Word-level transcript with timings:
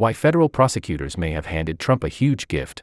why 0.00 0.14
federal 0.14 0.48
prosecutors 0.48 1.18
may 1.18 1.32
have 1.32 1.44
handed 1.44 1.78
Trump 1.78 2.02
a 2.02 2.08
huge 2.08 2.48
gift. 2.48 2.82